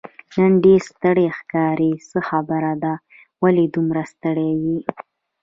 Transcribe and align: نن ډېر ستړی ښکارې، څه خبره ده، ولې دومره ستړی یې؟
نن 0.39 0.51
ډېر 0.63 0.79
ستړی 0.91 1.27
ښکارې، 1.37 1.91
څه 2.09 2.19
خبره 2.29 2.73
ده، 2.83 2.93
ولې 3.43 3.65
دومره 3.75 4.01
ستړی 4.13 4.51
یې؟ 4.65 4.77